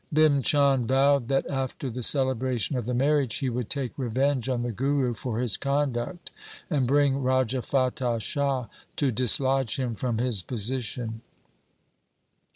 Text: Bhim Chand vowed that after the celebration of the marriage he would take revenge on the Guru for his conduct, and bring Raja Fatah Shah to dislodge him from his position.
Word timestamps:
Bhim 0.11 0.43
Chand 0.43 0.87
vowed 0.87 1.27
that 1.27 1.47
after 1.47 1.87
the 1.87 2.01
celebration 2.01 2.75
of 2.75 2.87
the 2.87 2.93
marriage 2.95 3.35
he 3.35 3.51
would 3.51 3.69
take 3.69 3.95
revenge 3.99 4.49
on 4.49 4.63
the 4.63 4.71
Guru 4.71 5.13
for 5.13 5.37
his 5.39 5.57
conduct, 5.57 6.31
and 6.71 6.87
bring 6.87 7.21
Raja 7.21 7.61
Fatah 7.61 8.19
Shah 8.19 8.65
to 8.95 9.11
dislodge 9.11 9.75
him 9.75 9.93
from 9.93 10.17
his 10.17 10.41
position. 10.41 11.21